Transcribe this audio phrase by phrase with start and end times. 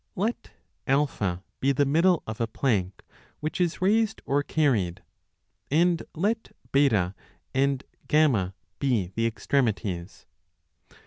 [0.15, 0.49] Let
[0.87, 3.03] A be the middle of a plank
[3.39, 5.03] which is raised or carried,
[5.69, 10.25] and let B and ^___ =3 F be the extremities.